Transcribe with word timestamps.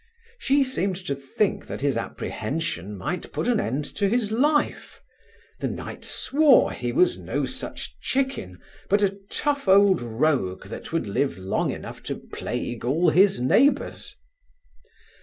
She 0.39 0.63
seemed 0.63 0.95
to 1.05 1.13
think 1.13 1.67
that 1.67 1.81
his 1.81 1.95
apprehension 1.95 2.97
might 2.97 3.31
put 3.31 3.47
an 3.47 3.59
end 3.59 3.85
to 3.97 4.09
his 4.09 4.31
life: 4.31 4.99
the 5.59 5.67
knight 5.67 6.03
swore 6.03 6.71
he 6.71 6.91
was 6.91 7.19
no 7.19 7.45
such 7.45 7.99
chicken, 7.99 8.59
but 8.89 9.03
a 9.03 9.19
tough 9.29 9.67
old 9.67 10.01
rogue, 10.01 10.65
that 10.69 10.91
would 10.91 11.05
live 11.05 11.37
long 11.37 11.69
enough 11.69 12.01
to 12.09 12.15
plague 12.15 12.83
all 12.83 13.11
his 13.11 13.39
neighbours. 13.39 14.15